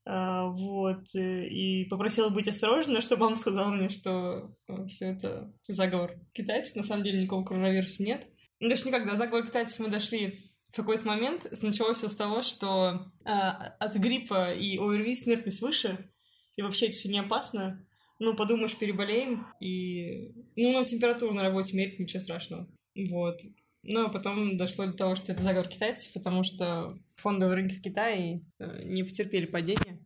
[0.05, 6.19] вот, э, и попросила быть осторожной, что мама сказала мне, что э, все это заговор
[6.33, 8.27] китайцев, на самом деле никакого коронавируса нет.
[8.59, 13.07] Ну, есть никогда заговор китайцев мы дошли в какой-то момент, началось все с того, что
[13.25, 16.11] а, от гриппа и ОРВИ смертность выше,
[16.57, 17.87] и вообще это все не опасно.
[18.19, 20.33] Ну, подумаешь, переболеем, и...
[20.57, 22.69] Ну, на температуру на работе мерить, ничего страшного.
[23.11, 23.41] Вот.
[23.85, 27.83] Ну, а потом дошло до того, что это заговор китайцев, потому что фондовые рынки в
[27.83, 29.99] Китае э, не потерпели падения.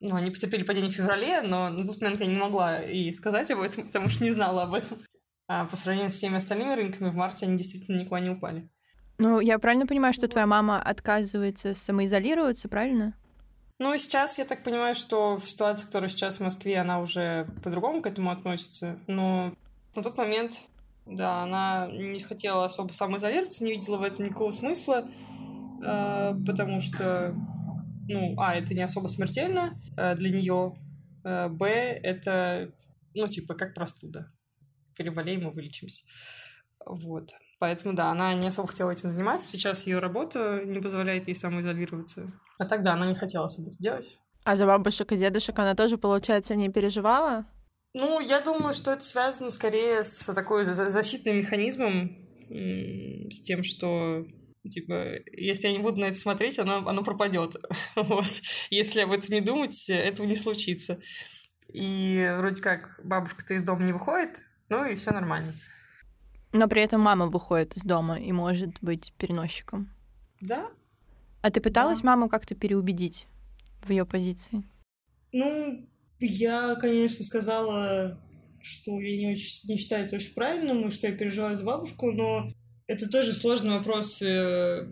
[0.00, 3.50] Ну, они потерпели падение в феврале, но на тот момент я не могла и сказать
[3.50, 4.98] об этом, потому что не знала об этом.
[5.48, 8.68] А по сравнению с всеми остальными рынками, в марте они действительно никуда не упали.
[9.18, 13.14] Ну, я правильно понимаю, что твоя мама отказывается самоизолироваться, правильно?
[13.78, 18.02] Ну, сейчас я так понимаю, что в ситуации, которая сейчас в Москве, она уже по-другому
[18.02, 18.98] к этому относится.
[19.06, 19.54] Но
[19.94, 20.60] на тот момент
[21.06, 25.08] да, она не хотела особо самоизолироваться, не видела в этом никакого смысла,
[25.84, 27.34] э, потому что,
[28.08, 30.74] ну, а, это не особо смертельно э, для нее,
[31.24, 32.72] э, б, это,
[33.14, 34.32] ну, типа, как простуда.
[34.96, 36.04] Переболеем и вылечимся.
[36.84, 37.30] Вот.
[37.58, 39.50] Поэтому, да, она не особо хотела этим заниматься.
[39.50, 42.26] Сейчас ее работа не позволяет ей самоизолироваться.
[42.58, 44.18] А тогда она не хотела особо это делать.
[44.44, 47.46] А за бабушек и дедушек она тоже, получается, не переживала?
[47.98, 52.14] Ну, я думаю, что это связано скорее с такой защитным механизмом,
[52.50, 54.26] с тем, что
[54.68, 57.56] типа, если я не буду на это смотреть, оно, оно пропадет.
[57.96, 58.28] вот.
[58.68, 61.00] Если об этом не думать, этого не случится.
[61.72, 65.54] И вроде как бабушка-то из дома не выходит, ну и все нормально.
[66.52, 69.88] Но при этом мама выходит из дома и может быть переносчиком.
[70.42, 70.70] Да.
[71.40, 72.08] А ты пыталась да.
[72.08, 73.26] маму как-то переубедить
[73.82, 74.64] в ее позиции?
[75.32, 75.88] Ну,
[76.20, 78.20] я, конечно, сказала,
[78.60, 82.12] что я не, очень, не считаю это очень правильным, и что я переживаю за бабушку,
[82.12, 82.52] но
[82.86, 84.88] это тоже сложный вопрос э,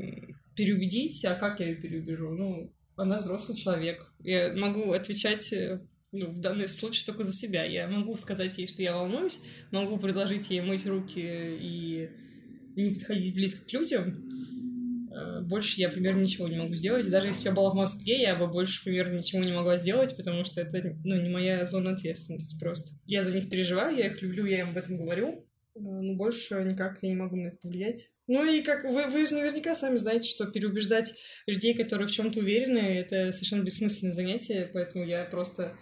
[0.55, 2.31] переубедить, а как я ее переубежу?
[2.31, 4.13] Ну, она взрослый человек.
[4.23, 5.81] Я могу отвечать э,
[6.13, 7.65] ну, в данном случае только за себя.
[7.65, 9.41] Я могу сказать ей, что я волнуюсь,
[9.73, 12.09] могу предложить ей мыть руки и
[12.77, 14.24] не подходить близко к людям,
[15.42, 17.09] больше я примерно ничего не могу сделать.
[17.11, 20.44] Даже если я была в Москве, я бы больше примерно ничего не могла сделать, потому
[20.44, 22.94] что это ну, не моя зона ответственности просто.
[23.07, 26.62] Я за них переживаю, я их люблю, я им об этом говорю, э, но больше
[26.64, 28.11] никак я не могу на это повлиять.
[28.27, 31.14] Ну и как вы, вы же наверняка сами знаете, что переубеждать
[31.46, 35.77] людей, которые в чем-то уверены, это совершенно бессмысленное занятие, поэтому я просто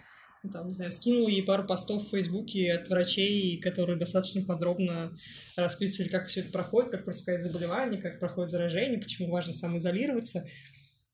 [0.51, 5.15] там, не знаю, скинул ей пару постов в Фейсбуке от врачей, которые достаточно подробно
[5.55, 10.45] расписывали, как все это проходит, как протекает заболевание, как проходит заражение, почему важно самоизолироваться.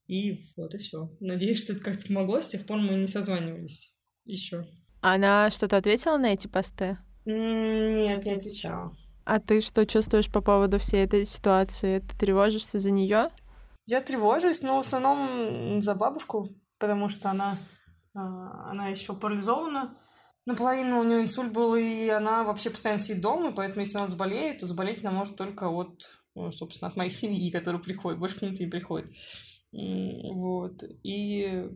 [0.08, 1.16] И вот, и все.
[1.20, 2.42] Надеюсь, что это как-то помогло.
[2.42, 4.68] С тех пор мы не созванивались еще.
[5.02, 6.98] Она что-то ответила на эти посты?
[7.26, 8.92] Нет, не отвечала.
[9.26, 12.00] А ты что чувствуешь по поводу всей этой ситуации?
[12.00, 13.30] Ты тревожишься за нее?
[13.86, 17.58] Я тревожусь, но в основном за бабушку, потому что она
[18.14, 19.96] она еще парализована.
[20.46, 24.60] Наполовину у нее инсульт был, и она вообще постоянно сидит дома, поэтому если она заболеет,
[24.60, 28.42] то заболеть она может только от, ну, собственно, от моей семьи, которая приходит, больше к
[28.42, 29.12] ней не приходит.
[29.72, 30.84] Вот.
[31.04, 31.70] И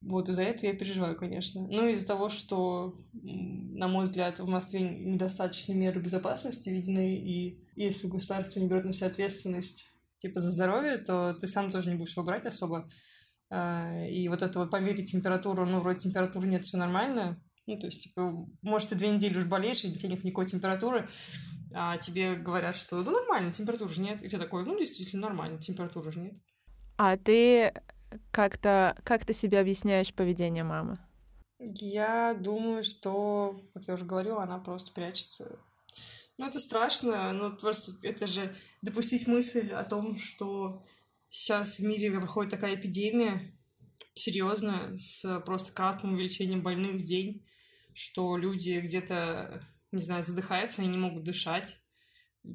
[0.00, 1.62] вот из-за этого я переживаю, конечно.
[1.62, 8.08] Ну, из-за того, что, на мой взгляд, в Москве недостаточно меры безопасности видны, и если
[8.08, 12.16] государство не берет на себя ответственность типа за здоровье, то ты сам тоже не будешь
[12.16, 12.88] его брать особо.
[13.50, 17.40] А, и вот это вот померить температуру, ну, вроде температуры нет, все нормально.
[17.66, 20.46] Ну, то есть, типа, может, ты две недели уж болеешь, и у тебя нет никакой
[20.46, 21.08] температуры,
[21.74, 24.22] а тебе говорят, что да нормально, температуры же нет.
[24.22, 26.34] И ты такой, ну, действительно нормально, температуры же нет.
[26.96, 27.74] А ты
[28.30, 30.98] как-то как ты себе объясняешь поведение мамы?
[31.58, 35.58] Я думаю, что, как я уже говорила, она просто прячется.
[36.38, 40.82] Ну, это страшно, но просто это же допустить мысль о том, что
[41.36, 43.52] сейчас в мире проходит такая эпидемия,
[44.14, 47.44] серьезно, с просто кратким увеличением больных в день,
[47.94, 51.78] что люди где-то, не знаю, задыхаются, они не могут дышать.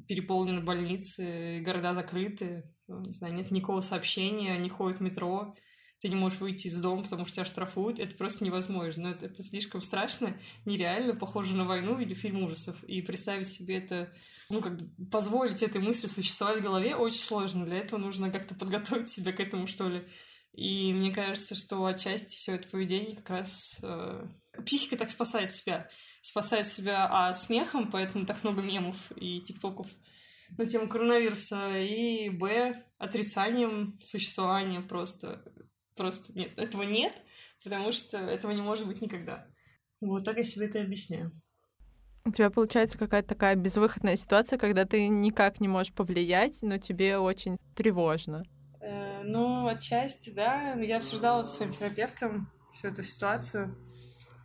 [0.08, 5.54] переполнены больницы, города закрыты, ну, не знаю, нет никакого сообщения, не ходит метро,
[6.00, 9.08] ты не можешь выйти из дома, потому что тебя штрафуют, это просто невозможно.
[9.08, 12.82] Это, это слишком страшно, нереально, похоже на войну или фильм ужасов.
[12.84, 14.12] И представить себе это,
[14.52, 17.64] ну, как бы позволить этой мысли существовать в голове очень сложно.
[17.64, 20.06] Для этого нужно как-то подготовить себя к этому, что ли.
[20.52, 23.78] И мне кажется, что отчасти все это поведение как раз...
[23.82, 24.26] Э,
[24.64, 25.88] психика так спасает себя.
[26.20, 29.88] Спасает себя, а, смехом, поэтому так много мемов и тиктоков
[30.58, 35.42] на тему коронавируса, и, б, отрицанием существования просто
[35.96, 37.14] Просто нет, этого нет,
[37.62, 39.46] потому что этого не может быть никогда.
[40.00, 41.32] Вот так я себе это объясняю.
[42.24, 47.18] У тебя получается какая-то такая безвыходная ситуация, когда ты никак не можешь повлиять, но тебе
[47.18, 48.44] очень тревожно.
[48.80, 50.74] Э, ну, отчасти, да.
[50.74, 53.76] Я обсуждала с своим терапевтом всю эту ситуацию,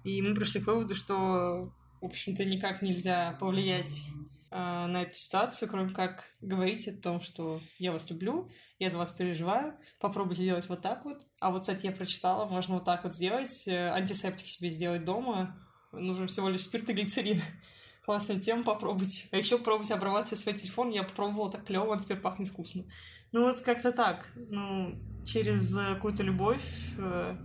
[0.03, 4.09] и мы пришли к выводу, что, в общем-то, никак нельзя повлиять
[4.49, 8.97] а, на эту ситуацию, кроме как говорить о том, что я вас люблю, я за
[8.97, 11.21] вас переживаю, попробуйте сделать вот так вот.
[11.39, 15.66] А вот, кстати, я прочитала, можно вот так вот сделать, э, антисептик себе сделать дома,
[15.99, 17.41] нужен всего лишь спирт и глицерин.
[18.05, 19.27] Классная тема, попробуйте.
[19.31, 22.83] А еще пробуйте обрывать свой телефон, я попробовала так клево, он теперь пахнет вкусно.
[23.31, 26.63] Ну вот как-то так, ну, через э, какую-то любовь
[26.97, 27.37] э,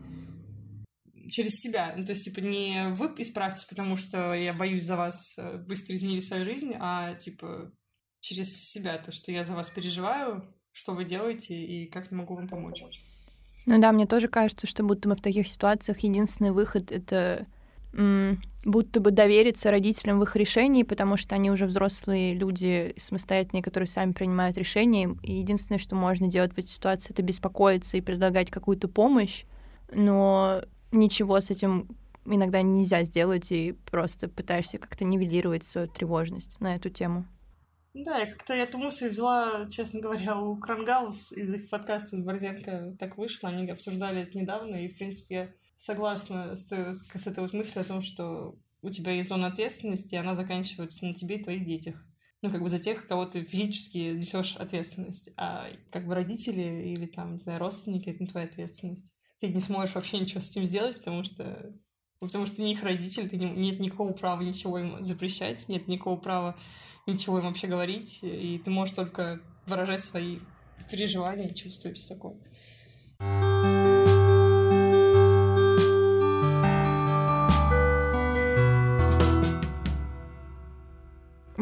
[1.30, 1.94] через себя.
[1.96, 5.94] Ну, то есть, типа, не вы исправьтесь, потому что я боюсь за вас э, быстро
[5.94, 7.72] изменить свою жизнь, а, типа,
[8.20, 12.36] через себя, то, что я за вас переживаю, что вы делаете и как я могу
[12.36, 12.84] вам помочь.
[13.66, 17.46] Ну да, мне тоже кажется, что будто бы в таких ситуациях единственный выход— это
[17.92, 23.88] будто бы довериться родителям в их решении, потому что они уже взрослые люди, самостоятельные, которые
[23.88, 25.16] сами принимают решения.
[25.22, 29.44] И единственное, что можно делать в этой ситуации, это беспокоиться и предлагать какую-то помощь.
[29.92, 31.88] Но ничего с этим
[32.24, 37.26] иногда нельзя сделать, и просто пытаешься как-то нивелировать свою тревожность на эту тему.
[37.94, 42.96] Да, я как-то эту мысль взяла, честно говоря, у Крангаус из их подкаста с Борзенко
[42.98, 47.82] так вышло, они обсуждали это недавно, и, в принципе, согласна с, с этой вот мыслью
[47.82, 51.64] о том, что у тебя есть зона ответственности, и она заканчивается на тебе и твоих
[51.64, 51.96] детях.
[52.42, 55.30] Ну, как бы за тех, кого ты физически несешь ответственность.
[55.36, 59.58] А как бы родители или там, не знаю, родственники— это не твоя ответственность ты не
[59.58, 61.74] сможешь вообще ничего с этим сделать, потому что
[62.20, 66.16] потому что не их родитель, ты не, нет никакого права ничего им запрещать, нет никакого
[66.16, 66.56] права
[67.08, 70.38] ничего им вообще говорить, и ты можешь только выражать свои
[70.88, 72.36] переживания чувства и все такое.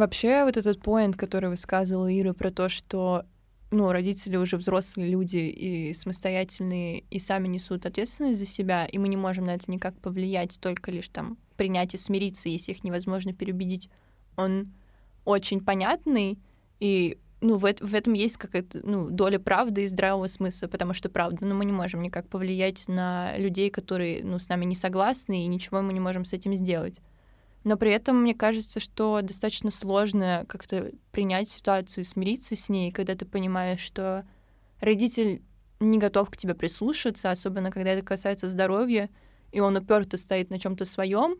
[0.00, 3.26] Вообще, вот этот поинт, который высказывала Ира про то, что
[3.70, 9.08] ну, родители уже взрослые люди и самостоятельные, и сами несут ответственность за себя, и мы
[9.08, 13.34] не можем на это никак повлиять, только лишь там принять и смириться, если их невозможно
[13.34, 13.90] переубедить.
[14.38, 14.72] Он
[15.26, 16.38] очень понятный,
[16.78, 21.10] и ну, в, в этом есть какая-то ну, доля правды и здравого смысла, потому что
[21.10, 25.44] правда, ну, мы не можем никак повлиять на людей, которые ну, с нами не согласны,
[25.44, 27.00] и ничего мы не можем с этим сделать.
[27.64, 32.90] Но при этом мне кажется, что достаточно сложно как-то принять ситуацию и смириться с ней,
[32.90, 34.24] когда ты понимаешь, что
[34.80, 35.42] родитель
[35.78, 39.10] не готов к тебе прислушаться, особенно когда это касается здоровья,
[39.52, 41.36] и он уперто стоит на чем-то своем,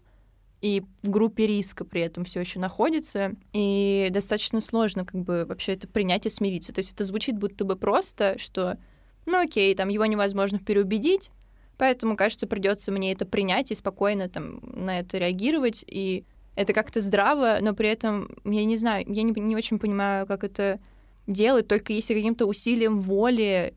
[0.61, 5.73] и в группе риска при этом все еще находится, и достаточно сложно как бы вообще
[5.73, 6.73] это принять и смириться.
[6.73, 8.79] То есть это звучит будто бы просто, что
[9.25, 11.31] ну окей, там его невозможно переубедить,
[11.81, 15.83] Поэтому, кажется, придется мне это принять и спокойно там на это реагировать.
[15.87, 20.27] И это как-то здраво, но при этом, я не знаю, я не, не очень понимаю,
[20.27, 20.79] как это
[21.27, 23.73] делать, только если каким-то усилием воли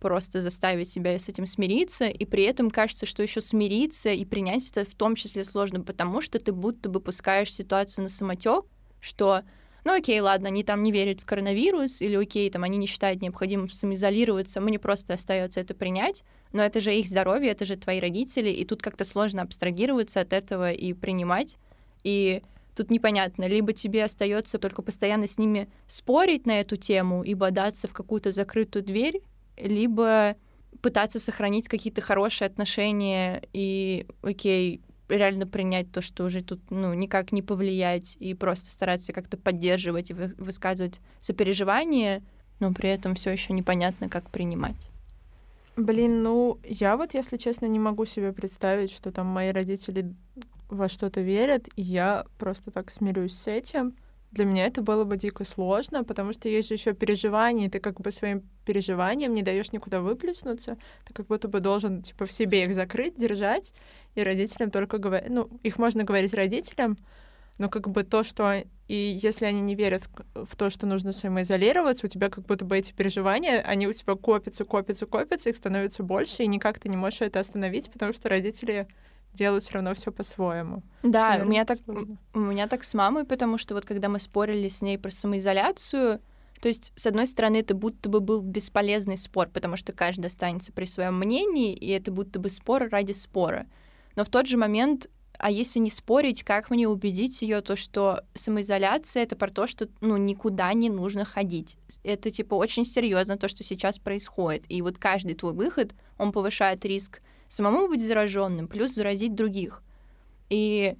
[0.00, 4.70] просто заставить себя с этим смириться, и при этом кажется, что еще смириться и принять
[4.70, 8.66] это в том числе сложно, потому что ты будто бы пускаешь ситуацию на самотек,
[9.00, 9.44] что
[9.86, 13.22] ну окей, ладно, они там не верят в коронавирус, или окей, там они не считают
[13.22, 16.24] необходимым самоизолироваться, мне просто остается это принять,
[16.56, 20.32] но это же их здоровье, это же твои родители, и тут как-то сложно абстрагироваться от
[20.32, 21.58] этого и принимать.
[22.02, 22.42] И
[22.74, 27.88] тут непонятно, либо тебе остается только постоянно с ними спорить на эту тему и бодаться
[27.88, 29.20] в какую-то закрытую дверь,
[29.58, 30.36] либо
[30.80, 37.32] пытаться сохранить какие-то хорошие отношения и, окей, реально принять то, что уже тут, ну, никак
[37.32, 42.22] не повлиять, и просто стараться как-то поддерживать и высказывать сопереживание,
[42.60, 44.88] но при этом все еще непонятно, как принимать.
[45.76, 50.14] Блин, ну, я вот, если честно, не могу себе представить, что там мои родители
[50.68, 53.94] во что-то верят, и я просто так смирюсь с этим.
[54.32, 57.78] Для меня это было бы дико сложно, потому что есть же еще переживания, и ты
[57.78, 62.32] как бы своим переживаниям не даешь никуда выплеснуться, ты как будто бы должен типа в
[62.32, 63.72] себе их закрыть, держать,
[64.14, 66.98] и родителям только говорить, ну, их можно говорить родителям,
[67.58, 70.04] но как бы то, что и если они не верят
[70.34, 74.14] в, то, что нужно самоизолироваться, у тебя как будто бы эти переживания, они у тебя
[74.14, 78.28] копятся, копятся, копятся, их становится больше, и никак ты не можешь это остановить, потому что
[78.28, 78.86] родители
[79.32, 80.82] делают все равно все по-своему.
[81.02, 81.78] Да, Наверное, у меня так
[82.34, 86.20] у меня так с мамой, потому что вот когда мы спорили с ней про самоизоляцию,
[86.60, 90.72] то есть, с одной стороны, это будто бы был бесполезный спор, потому что каждый останется
[90.72, 93.66] при своем мнении, и это будто бы спор ради спора.
[94.14, 98.24] Но в тот же момент а если не спорить, как мне убедить ее, то что
[98.34, 101.76] самоизоляция это про то, что ну никуда не нужно ходить.
[102.02, 104.64] Это типа очень серьезно то, что сейчас происходит.
[104.68, 109.82] И вот каждый твой выход, он повышает риск самому быть зараженным, плюс заразить других.
[110.48, 110.96] И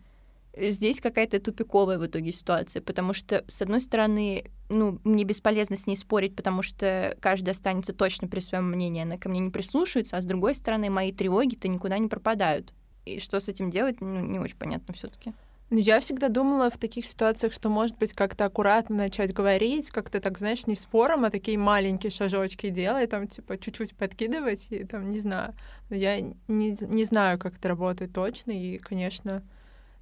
[0.57, 5.87] здесь какая-то тупиковая в итоге ситуация, потому что, с одной стороны, ну, мне бесполезно с
[5.87, 10.17] ней спорить, потому что каждый останется точно при своем мнении, она ко мне не прислушивается,
[10.17, 12.73] а с другой стороны, мои тревоги-то никуда не пропадают.
[13.07, 15.33] И что с этим делать, ну, не очень понятно все таки
[15.69, 20.21] ну, я всегда думала в таких ситуациях, что, может быть, как-то аккуратно начать говорить, как-то
[20.21, 25.11] так, знаешь, не спором, а такие маленькие шажочки делать, там, типа, чуть-чуть подкидывать, и там,
[25.11, 25.55] не знаю.
[25.91, 29.43] Но я не, не знаю, как это работает точно, и, конечно,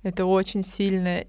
[0.02, 1.26] это очень сильная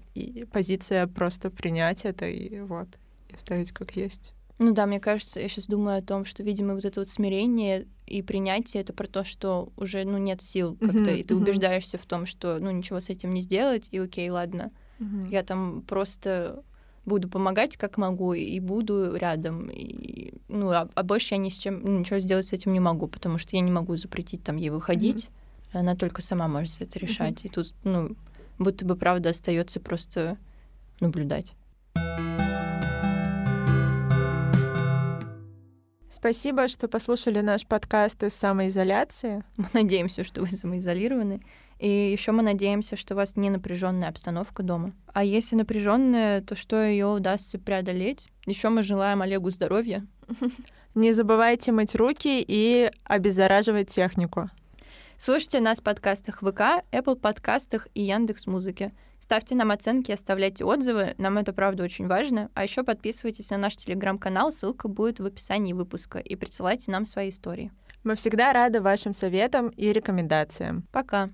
[0.52, 2.88] позиция просто принять это и вот,
[3.30, 4.34] и оставить как есть.
[4.58, 7.86] Ну да, мне кажется, я сейчас думаю о том, что, видимо, вот это вот смирение
[8.06, 11.98] и принятие это про то, что уже ну нет сил как-то, uh-huh, и ты убеждаешься
[11.98, 15.28] в том, что ну ничего с этим не сделать, и окей, ладно, uh-huh.
[15.28, 16.62] я там просто
[17.04, 21.58] буду помогать как могу и буду рядом и ну а, а больше я ни с
[21.58, 24.56] чем ну, ничего сделать с этим не могу, потому что я не могу запретить там
[24.56, 25.28] ей выходить,
[25.72, 25.80] uh-huh.
[25.80, 27.48] она только сама может это решать, uh-huh.
[27.48, 28.16] и тут ну
[28.58, 30.38] будто бы правда остается просто
[31.00, 31.54] наблюдать.
[36.16, 39.44] Спасибо, что послушали наш подкаст из самоизоляции.
[39.58, 41.42] Мы надеемся, что вы самоизолированы.
[41.78, 44.94] И еще мы надеемся, что у вас не напряженная обстановка дома.
[45.12, 48.30] А если напряженная, то что ее удастся преодолеть?
[48.46, 50.06] Еще мы желаем Олегу здоровья.
[50.94, 54.48] Не забывайте мыть руки и обеззараживать технику.
[55.18, 58.92] Слушайте нас в подкастах ВК, Apple подкастах и Яндекс Музыке.
[59.26, 62.48] Ставьте нам оценки, оставляйте отзывы, нам это правда очень важно.
[62.54, 67.30] А еще подписывайтесь на наш телеграм-канал, ссылка будет в описании выпуска, и присылайте нам свои
[67.30, 67.72] истории.
[68.04, 70.86] Мы всегда рады вашим советам и рекомендациям.
[70.92, 71.30] Пока.